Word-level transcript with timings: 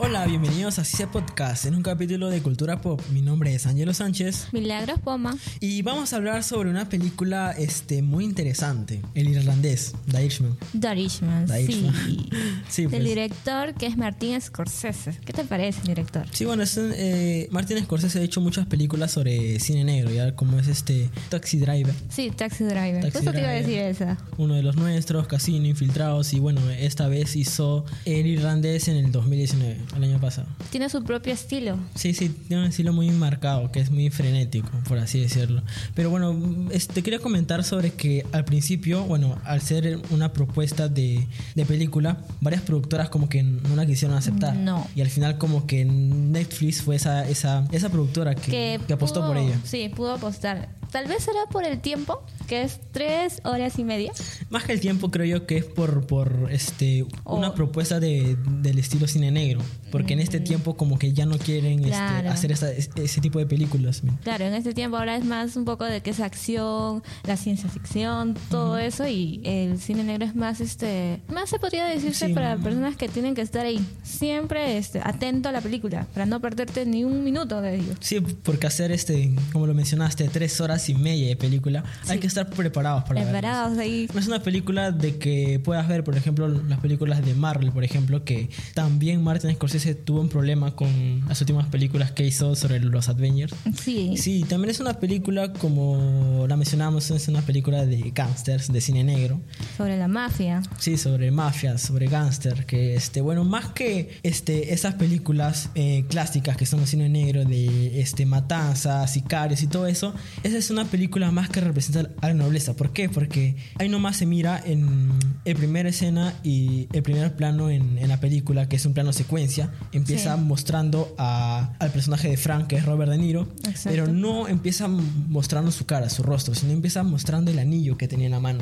Hola, 0.00 0.26
bienvenidos 0.26 0.78
a 0.78 0.84
CICE 0.84 1.08
Podcast, 1.08 1.66
en 1.66 1.74
un 1.74 1.82
capítulo 1.82 2.30
de 2.30 2.40
Cultura 2.40 2.80
Pop. 2.80 3.02
Mi 3.12 3.20
nombre 3.20 3.52
es 3.54 3.66
Angelo 3.66 3.92
Sánchez 3.92 4.46
Milagros 4.52 5.00
Poma. 5.00 5.36
y 5.58 5.82
vamos 5.82 6.12
a 6.12 6.16
hablar 6.16 6.44
sobre 6.44 6.70
una 6.70 6.88
película 6.88 7.50
este, 7.58 8.00
muy 8.00 8.24
interesante, 8.24 9.02
El 9.14 9.28
Irlandés, 9.28 9.92
The 10.10 10.20
Irishman. 10.24 10.56
The 10.78 10.92
Irishman, 10.92 11.46
The 11.46 11.56
sí. 11.56 11.62
Irishman. 11.64 11.94
Sí, 12.68 12.82
Del 12.82 12.90
pues. 12.90 13.04
director 13.04 13.74
que 13.74 13.86
es 13.86 13.96
Martín 13.96 14.38
Scorsese. 14.40 15.18
¿Qué 15.24 15.32
te 15.32 15.42
parece, 15.44 15.80
director? 15.82 16.26
Sí, 16.32 16.44
bueno, 16.44 16.62
es, 16.62 16.76
eh, 16.78 17.48
Martin 17.50 17.78
Scorsese 17.82 18.20
ha 18.20 18.22
hecho 18.22 18.40
muchas 18.42 18.66
películas 18.66 19.10
sobre 19.10 19.58
cine 19.58 19.84
negro, 19.84 20.10
ya 20.12 20.36
como 20.36 20.58
es 20.58 20.68
este 20.68 21.08
Taxi 21.30 21.58
Driver, 21.58 21.94
Sí, 22.10 22.30
Taxi 22.30 22.64
Driver. 22.64 23.00
Taxi 23.02 23.18
Justo 23.18 23.32
te 23.32 23.40
iba 23.40 23.48
a 23.48 23.52
decir 23.52 23.72
Driver. 23.74 23.90
esa. 23.90 24.18
uno 24.36 24.54
de 24.54 24.62
los 24.62 24.76
nuestros, 24.76 25.26
Casino, 25.26 25.66
Infiltrados, 25.66 26.32
y 26.34 26.38
bueno, 26.40 26.60
esta 26.70 27.08
vez 27.08 27.34
hizo 27.36 27.84
El 28.04 28.26
Irlandés 28.26 28.86
en 28.88 28.96
el 28.96 29.10
2019, 29.10 29.78
el 29.96 30.04
año 30.04 30.20
pasado. 30.20 30.46
Tiene 30.70 30.88
su 30.88 31.02
propio 31.02 31.32
estilo. 31.32 31.78
Sí, 31.94 32.14
sí, 32.14 32.28
tiene 32.28 32.62
un 32.62 32.68
estilo 32.68 32.92
muy 32.92 33.10
marcado, 33.10 33.70
que 33.72 33.80
es 33.80 33.90
muy 33.90 34.10
frenético, 34.10 34.68
por 34.88 34.98
así 34.98 35.20
decirlo. 35.20 35.62
Pero 35.94 36.10
bueno, 36.10 36.38
este, 36.70 37.02
quería 37.02 37.18
comentar 37.18 37.64
sobre 37.64 37.92
que 37.92 38.24
al 38.32 38.44
principio, 38.44 39.04
bueno, 39.04 39.38
al 39.44 39.60
ser 39.62 40.00
una 40.10 40.32
propuesta 40.32 40.88
de, 40.88 41.26
de 41.54 41.64
película, 41.64 42.18
varias 42.40 42.62
productoras 42.62 43.08
como 43.08 43.28
que 43.28 43.42
no 43.42 43.76
la 43.76 43.86
quisieron 43.86 44.16
aceptar. 44.16 44.54
No. 44.56 44.86
Y 44.94 45.00
al 45.00 45.08
final 45.10 45.38
como 45.38 45.66
que 45.66 45.84
Netflix 45.84 46.82
fue 46.82 46.96
esa, 46.96 47.28
esa, 47.28 47.66
esa 47.72 47.88
productora 47.88 48.34
que, 48.34 48.80
que 48.86 48.92
apostó 48.92 49.20
pudo- 49.20 49.28
por 49.28 49.36
ella. 49.38 49.58
Sí, 49.64 49.88
pudo 49.88 50.12
apostar. 50.12 50.76
Tal 50.90 51.06
vez 51.06 51.22
será 51.22 51.40
por 51.50 51.64
el 51.64 51.80
tiempo, 51.80 52.22
que 52.46 52.62
es 52.62 52.80
tres 52.92 53.42
horas 53.44 53.78
y 53.78 53.84
media. 53.84 54.10
Más 54.48 54.64
que 54.64 54.72
el 54.72 54.80
tiempo, 54.80 55.10
creo 55.10 55.26
yo 55.26 55.46
que 55.46 55.58
es 55.58 55.64
por, 55.66 56.06
por 56.06 56.48
este, 56.50 57.04
una 57.26 57.50
O- 57.50 57.54
propuesta 57.54 58.00
de, 58.00 58.36
del 58.62 58.78
estilo 58.78 59.06
cine 59.06 59.30
negro. 59.30 59.60
Porque 59.90 60.12
en 60.12 60.20
este 60.20 60.38
tiempo 60.38 60.76
como 60.76 60.98
que 60.98 61.14
ya 61.14 61.24
no 61.24 61.38
quieren 61.38 61.78
este, 61.78 61.88
Claro. 61.92 62.30
hacer 62.30 62.52
esa- 62.52 62.70
ese 62.72 63.20
tipo 63.22 63.38
de 63.38 63.46
películas. 63.46 64.02
Claro, 64.22 64.44
en 64.44 64.52
este 64.52 64.74
tiempo 64.74 64.98
ahora 64.98 65.16
es 65.16 65.24
más 65.24 65.56
un 65.56 65.64
poco 65.64 65.84
de 65.86 66.02
que 66.02 66.10
es 66.10 66.20
acción, 66.20 67.02
la 67.24 67.38
ciencia 67.38 67.70
ficción, 67.70 68.36
todo 68.50 68.76
eso 68.76 69.08
y 69.08 69.40
el 69.44 69.78
cine 69.80 70.04
negro 70.04 70.26
es 70.26 70.34
más 70.36 70.60
este, 70.60 71.22
más 71.32 71.48
se 71.48 71.58
podría 71.58 71.86
decirse 71.86 72.26
Sí. 72.26 72.34
para 72.34 72.58
personas 72.58 72.96
que 72.96 73.08
tienen 73.08 73.34
que 73.34 73.40
estar 73.40 73.64
ahí, 73.64 73.80
siempre 74.02 74.76
este 74.76 75.00
atento 75.02 75.48
a 75.48 75.52
la 75.52 75.60
película 75.62 76.06
para 76.12 76.26
no 76.26 76.38
perderte 76.40 76.84
ni 76.84 77.04
un 77.04 77.24
minuto 77.24 77.60
de 77.62 77.76
ello. 77.76 77.94
Sí, 78.00 78.20
porque 78.20 78.66
hacer 78.66 78.92
este, 78.92 79.32
como 79.52 79.66
lo 79.66 79.72
mencionaste, 79.72 80.28
tres 80.28 80.60
horas 80.60 80.86
y 80.90 80.94
media 80.96 81.28
de 81.28 81.36
película, 81.36 81.84
hay 82.08 82.16
Sí. 82.16 82.20
que 82.20 82.26
estar 82.26 82.50
preparados 82.50 83.04
para. 83.04 83.22
Preparados 83.22 83.78
ahí. 83.78 84.06
No 84.12 84.20
es 84.20 84.26
una 84.26 84.42
película 84.42 84.92
de 84.92 85.16
que 85.16 85.60
puedas 85.64 85.88
ver, 85.88 86.04
por 86.04 86.14
ejemplo, 86.16 86.46
las 86.48 86.80
películas 86.80 87.24
de 87.24 87.34
Marvel, 87.34 87.72
por 87.72 87.84
ejemplo, 87.84 88.22
que 88.24 88.50
también 88.74 89.22
Martin 89.22 89.50
Scorsese 89.54 89.67
tuvo 90.04 90.20
un 90.20 90.28
problema 90.28 90.74
con 90.74 91.26
las 91.28 91.40
últimas 91.40 91.66
películas 91.66 92.12
que 92.12 92.26
hizo 92.26 92.54
sobre 92.54 92.80
los 92.80 93.08
Avengers. 93.08 93.54
Sí. 93.74 94.16
Sí, 94.16 94.44
también 94.48 94.70
es 94.70 94.80
una 94.80 94.94
película, 94.94 95.52
como 95.52 96.46
la 96.48 96.56
mencionábamos, 96.56 97.10
es 97.10 97.28
una 97.28 97.42
película 97.42 97.84
de 97.86 98.10
gangsters, 98.14 98.72
de 98.72 98.80
cine 98.80 99.04
negro. 99.04 99.40
Sobre 99.76 99.96
la 99.96 100.08
mafia. 100.08 100.62
Sí, 100.78 100.96
sobre 100.96 101.30
mafias, 101.30 101.82
sobre 101.82 102.06
gángster, 102.06 102.66
que 102.66 102.94
este, 102.94 103.20
bueno, 103.20 103.44
más 103.44 103.66
que 103.68 104.18
este, 104.22 104.72
esas 104.72 104.94
películas 104.94 105.70
eh, 105.74 106.04
clásicas 106.08 106.56
que 106.56 106.66
son 106.66 106.80
el 106.80 106.86
cine 106.86 107.08
negro 107.08 107.44
de 107.44 108.00
este, 108.00 108.26
matanzas, 108.26 109.12
sicarios 109.12 109.62
y 109.62 109.66
todo 109.66 109.86
eso, 109.86 110.14
esa 110.42 110.56
es 110.56 110.70
una 110.70 110.84
película 110.84 111.30
más 111.30 111.48
que 111.48 111.60
representa 111.60 112.10
a 112.20 112.28
la 112.28 112.34
nobleza. 112.34 112.74
¿Por 112.74 112.92
qué? 112.92 113.08
Porque 113.08 113.56
ahí 113.78 113.88
nomás 113.88 114.16
se 114.16 114.26
mira 114.26 114.62
en 114.64 115.10
el 115.44 115.56
primer 115.56 115.86
escena 115.86 116.34
y 116.42 116.88
el 116.92 117.02
primer 117.02 117.34
plano 117.36 117.70
en, 117.70 117.98
en 117.98 118.08
la 118.08 118.20
película, 118.20 118.68
que 118.68 118.76
es 118.76 118.86
un 118.86 118.94
plano 118.94 119.12
secuencia, 119.12 119.57
empieza 119.92 120.36
Sí. 120.36 120.42
mostrando 120.42 121.14
a- 121.18 121.72
al 121.78 121.90
personaje 121.90 122.28
de 122.28 122.36
Frank, 122.36 122.66
que 122.68 122.76
es 122.76 122.84
Robert 122.84 123.10
De 123.10 123.18
Niro, 123.18 123.48
Exacto. 123.66 123.90
pero 123.90 124.06
no 124.06 124.48
empieza 124.48 124.88
mostrando 124.88 125.70
su 125.70 125.86
cara, 125.86 126.08
su 126.10 126.22
rostro, 126.22 126.54
sino 126.54 126.72
empieza 126.72 127.02
mostrando 127.02 127.50
el 127.50 127.58
anillo 127.58 127.96
que 127.96 128.08
tenía 128.08 128.26
en 128.26 128.32
la 128.32 128.40
mano. 128.40 128.60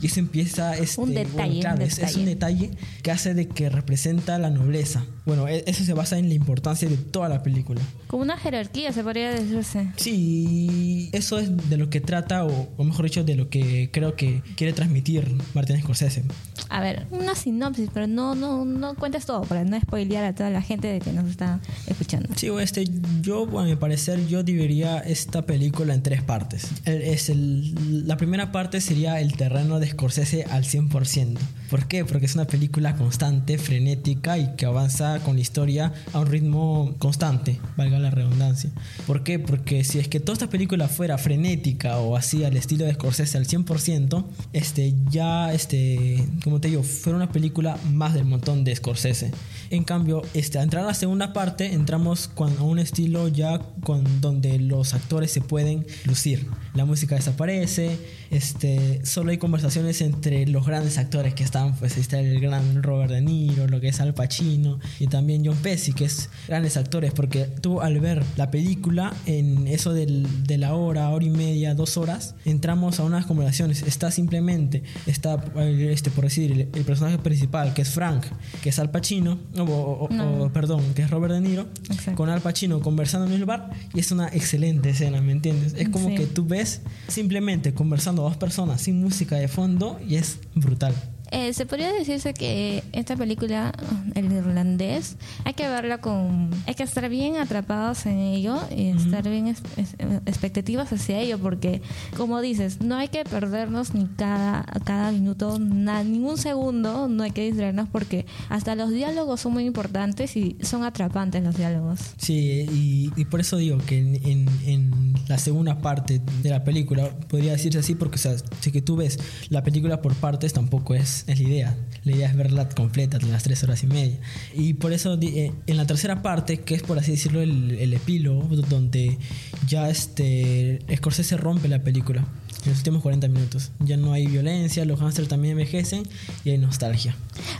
Y 0.00 0.06
eso 0.06 0.20
empieza... 0.20 0.76
Este, 0.76 1.00
Un 1.00 1.12
bueno, 1.12 1.28
detalle, 1.30 1.60
claro, 1.60 1.76
un 1.76 1.82
es- 1.82 1.98
es 1.98 2.16
un 2.16 2.24
detalle 2.24 2.70
que 3.02 3.10
hace 3.10 3.34
de 3.34 3.48
que 3.48 3.68
representa 3.70 4.38
la 4.38 4.50
nobleza. 4.50 5.04
Bueno, 5.26 5.48
e- 5.48 5.64
eso 5.66 5.84
se 5.84 5.94
basa 5.94 6.18
en 6.18 6.28
la 6.28 6.34
importancia 6.34 6.88
de 6.88 6.96
toda 6.96 7.28
la 7.28 7.42
película. 7.42 7.80
Como 8.08 8.22
una 8.22 8.36
jerarquía 8.36 8.92
se 8.92 9.02
podría 9.02 9.30
decirse. 9.30 9.88
Sí, 9.96 11.08
eso 11.12 11.38
es 11.38 11.50
de 11.70 11.76
lo 11.76 11.90
que 11.90 12.00
trata, 12.00 12.44
o, 12.44 12.68
o 12.76 12.84
mejor 12.84 13.04
dicho, 13.06 13.24
de 13.24 13.34
lo 13.34 13.48
que 13.48 13.90
creo 13.92 14.16
que 14.16 14.42
quiere 14.56 14.72
transmitir 14.72 15.34
Martin 15.54 15.80
Scorsese. 15.80 16.24
A 16.68 16.80
ver, 16.80 17.06
una 17.10 17.34
sinopsis, 17.34 17.88
pero 17.92 18.06
no, 18.06 18.34
no, 18.34 18.64
no 18.64 18.94
cuentes 18.96 19.26
todo 19.26 19.42
para 19.42 19.64
no 19.64 19.80
spoilear 19.80 20.24
a 20.24 20.34
toda 20.34 20.50
la 20.50 20.62
gente 20.62 20.88
de 20.88 21.00
que 21.00 21.12
nos 21.12 21.28
está 21.30 21.60
escuchando. 21.86 22.28
Sí, 22.36 22.48
este, 22.60 22.84
yo, 23.22 23.46
a 23.58 23.64
mi 23.64 23.76
parecer, 23.76 24.26
yo 24.26 24.42
dividiría 24.42 24.98
esta 24.98 25.42
película 25.46 25.94
en 25.94 26.02
tres 26.02 26.22
partes. 26.22 26.66
El- 26.84 27.02
es 27.02 27.28
el- 27.30 28.06
la 28.06 28.16
primera 28.16 28.52
parte 28.52 28.80
sería 28.80 29.20
el 29.20 29.36
terreno 29.36 29.80
de 29.80 29.88
Scorsese 29.88 30.44
al 30.44 30.64
100%. 30.64 31.38
¿Por 31.70 31.86
qué? 31.88 32.04
Porque 32.04 32.26
es 32.26 32.34
una 32.34 32.46
película 32.46 32.94
constante, 32.96 33.58
frenética 33.58 34.38
y 34.38 34.54
que 34.56 34.66
avanza 34.66 35.13
con 35.20 35.36
la 35.36 35.42
historia 35.42 35.92
a 36.12 36.20
un 36.20 36.26
ritmo 36.26 36.94
constante, 36.98 37.60
valga 37.76 37.98
la 37.98 38.10
redundancia. 38.10 38.70
¿Por 39.06 39.22
qué? 39.22 39.38
Porque 39.38 39.84
si 39.84 39.98
es 39.98 40.08
que 40.08 40.20
toda 40.20 40.34
esta 40.34 40.48
película 40.48 40.88
fuera 40.88 41.18
frenética 41.18 41.98
o 41.98 42.16
así 42.16 42.44
al 42.44 42.56
estilo 42.56 42.84
de 42.84 42.94
Scorsese 42.94 43.38
al 43.38 43.46
100%, 43.46 44.24
este, 44.52 44.94
ya, 45.10 45.52
este, 45.52 46.24
como 46.42 46.60
te 46.60 46.68
digo, 46.68 46.82
fuera 46.82 47.16
una 47.16 47.30
película 47.30 47.78
más 47.92 48.14
del 48.14 48.24
montón 48.24 48.64
de 48.64 48.74
Scorsese. 48.74 49.32
En 49.70 49.84
cambio, 49.84 50.22
este, 50.34 50.58
al 50.58 50.64
entrar 50.64 50.84
a 50.84 50.86
la 50.88 50.94
segunda 50.94 51.32
parte, 51.32 51.72
entramos 51.72 52.30
a 52.36 52.62
un 52.62 52.78
estilo 52.78 53.28
ya 53.28 53.58
con, 53.82 54.20
donde 54.20 54.58
los 54.58 54.94
actores 54.94 55.30
se 55.30 55.40
pueden 55.40 55.86
lucir. 56.04 56.46
La 56.74 56.84
música 56.84 57.14
desaparece, 57.14 57.98
este, 58.30 59.04
solo 59.04 59.30
hay 59.30 59.38
conversaciones 59.38 60.00
entre 60.00 60.46
los 60.46 60.66
grandes 60.66 60.98
actores 60.98 61.34
que 61.34 61.44
están, 61.44 61.76
pues 61.76 61.96
está 61.96 62.18
el 62.18 62.40
gran 62.40 62.82
Robert 62.82 63.10
De 63.10 63.20
Niro, 63.20 63.66
lo 63.68 63.80
que 63.80 63.88
es 63.88 64.00
Al 64.00 64.14
Pacino 64.14 64.80
y 65.04 65.06
también 65.08 65.44
John 65.44 65.56
Pesci, 65.56 65.92
que 65.92 66.04
es 66.06 66.30
grandes 66.48 66.76
actores, 66.76 67.12
porque 67.12 67.44
tú 67.44 67.80
al 67.80 68.00
ver 68.00 68.22
la 68.36 68.50
película 68.50 69.12
en 69.26 69.68
eso 69.68 69.92
del- 69.92 70.26
de 70.46 70.58
la 70.58 70.74
hora, 70.74 71.08
hora 71.10 71.24
y 71.24 71.30
media, 71.30 71.74
dos 71.74 71.96
horas, 71.96 72.34
entramos 72.44 72.98
a 73.00 73.04
unas 73.04 73.26
conversaciones. 73.26 73.82
Está 73.82 74.10
simplemente, 74.10 74.82
está, 75.06 75.42
este, 75.56 76.10
por 76.10 76.24
decir, 76.24 76.50
el, 76.52 76.60
el 76.74 76.84
personaje 76.84 77.18
principal, 77.18 77.74
que 77.74 77.82
es 77.82 77.90
Frank, 77.90 78.24
que 78.62 78.70
es 78.70 78.78
Al 78.78 78.90
Pacino, 78.90 79.38
o, 79.58 79.62
o- 79.62 80.08
No. 80.12 80.44
o, 80.44 80.52
perdón, 80.52 80.82
que 80.94 81.02
es 81.02 81.10
Robert 81.10 81.34
De 81.34 81.40
Niro, 81.40 81.66
Exacto. 81.90 82.14
con 82.16 82.28
Al 82.30 82.40
Pacino 82.40 82.80
conversando 82.80 83.26
en 83.26 83.32
el 83.34 83.44
bar, 83.44 83.70
y 83.94 84.00
es 84.00 84.10
una 84.10 84.28
excelente 84.28 84.90
escena, 84.90 85.20
¿me 85.20 85.32
entiendes? 85.32 85.74
Es 85.76 85.88
como 85.88 86.08
Sí. 86.08 86.14
que 86.16 86.26
tú 86.26 86.44
ves 86.46 86.80
simplemente 87.08 87.74
conversando 87.74 88.22
dos 88.22 88.36
personas 88.36 88.80
sin 88.80 89.00
música 89.00 89.36
de 89.36 89.48
fondo 89.48 89.98
y 90.08 90.16
es 90.16 90.38
brutal. 90.54 90.94
Eh, 91.36 91.52
se 91.52 91.66
podría 91.66 91.92
decirse 91.92 92.32
que 92.32 92.84
esta 92.92 93.16
película, 93.16 93.72
el 94.14 94.26
irlandés, 94.30 95.16
hay 95.44 95.54
que 95.54 95.66
verla 95.68 95.98
con. 95.98 96.50
Hay 96.68 96.74
que 96.74 96.84
estar 96.84 97.08
bien 97.08 97.36
atrapados 97.38 98.06
en 98.06 98.18
ello 98.18 98.56
y 98.70 98.90
estar 98.90 99.28
bien 99.28 99.48
es- 99.48 99.60
es- 99.76 99.96
expectativas 100.26 100.92
hacia 100.92 101.18
ello, 101.18 101.38
porque, 101.40 101.82
como 102.16 102.40
dices, 102.40 102.80
no 102.80 102.94
hay 102.96 103.08
que 103.08 103.24
perdernos 103.24 103.94
ni 103.94 104.06
cada, 104.06 104.62
cada 104.84 105.10
minuto, 105.10 105.58
na- 105.58 106.04
ningún 106.04 106.38
segundo, 106.38 107.08
no 107.08 107.24
hay 107.24 107.32
que 107.32 107.44
distraernos, 107.46 107.88
porque 107.90 108.26
hasta 108.48 108.76
los 108.76 108.90
diálogos 108.90 109.40
son 109.40 109.54
muy 109.54 109.64
importantes 109.64 110.36
y 110.36 110.56
son 110.62 110.84
atrapantes 110.84 111.42
los 111.42 111.56
diálogos. 111.56 111.98
Sí, 112.16 112.66
y, 112.70 113.10
y 113.20 113.24
por 113.24 113.40
eso 113.40 113.56
digo 113.56 113.78
que 113.78 113.98
en, 113.98 114.14
en- 114.24 114.48
en 114.66 115.14
la 115.26 115.38
segunda 115.38 115.78
parte 115.80 116.20
de 116.44 116.50
la 116.50 116.62
película, 116.62 117.10
podría 117.28 117.52
decirse 117.52 117.80
así, 117.80 117.96
porque 117.96 118.16
o 118.16 118.18
sea, 118.18 118.36
si 118.60 118.70
que 118.70 118.82
tú 118.82 118.94
ves 118.94 119.18
la 119.48 119.64
película 119.64 120.00
por 120.00 120.14
partes, 120.14 120.52
tampoco 120.52 120.94
es, 120.94 121.23
es 121.26 121.40
la 121.40 121.48
idea. 121.48 121.76
La 122.04 122.12
idea 122.12 122.28
es 122.28 122.36
verla 122.36 122.68
completa, 122.68 123.18
las 123.18 123.42
tres 123.42 123.62
horas 123.62 123.82
y 123.82 123.86
media. 123.86 124.18
Y 124.54 124.74
por 124.74 124.92
eso 124.92 125.18
eh, 125.20 125.52
en 125.66 125.76
la 125.76 125.86
tercera 125.86 126.22
parte, 126.22 126.60
que 126.60 126.74
es 126.74 126.82
por 126.82 126.98
así 126.98 127.12
decirlo 127.12 127.40
el, 127.40 127.72
el 127.72 127.94
epílogo, 127.94 128.44
donde 128.56 129.18
ya 129.66 129.88
este 129.88 130.80
Scorsese 130.94 131.36
rompe 131.36 131.68
la 131.68 131.82
película. 131.82 132.26
En 132.64 132.70
los 132.70 132.78
últimos 132.78 133.02
40 133.02 133.28
minutos. 133.28 133.72
Ya 133.80 133.98
no 133.98 134.12
hay 134.14 134.26
violencia, 134.26 134.84
los 134.86 134.98
hamsters 135.00 135.28
también 135.28 135.52
envejecen 135.52 136.02
y 136.44 136.50
hay 136.50 136.58
nostalgia. 136.58 137.14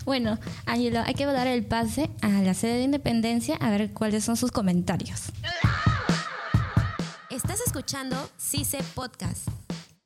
Bueno, 0.07 0.39
Angelo, 0.65 1.01
hay 1.05 1.15
que 1.15 1.27
dar 1.27 1.47
el 1.47 1.65
pase 1.65 2.09
a 2.23 2.29
la 2.29 2.55
sede 2.55 2.79
de 2.79 2.85
Independencia 2.85 3.57
a 3.57 3.71
ver 3.71 3.93
cuáles 3.93 4.25
son 4.25 4.37
sus 4.37 4.51
comentarios. 4.51 5.25
Estás 7.31 7.61
escuchando 7.67 8.17
CICE 8.39 8.79
Podcast. 8.95 9.64